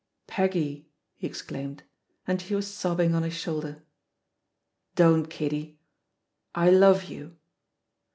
"Peggy 0.25 0.87
I" 0.89 0.89
he 1.17 1.27
exclaimed— 1.27 1.83
^and 2.27 2.41
she 2.41 2.55
was 2.55 2.65
sohhing 2.65 3.13
on 3.13 3.21
his 3.21 3.35
shoulder. 3.35 3.83
"Don% 4.95 5.29
kiddy! 5.29 5.79
Hove 6.55 7.03
you.'' 7.03 7.37